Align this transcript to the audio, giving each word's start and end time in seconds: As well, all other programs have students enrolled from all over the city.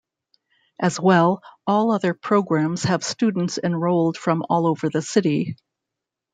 As 0.79 0.99
well, 0.99 1.43
all 1.67 1.91
other 1.91 2.15
programs 2.15 2.85
have 2.85 3.03
students 3.03 3.59
enrolled 3.63 4.17
from 4.17 4.43
all 4.49 4.65
over 4.65 4.89
the 4.89 5.03
city. 5.03 5.55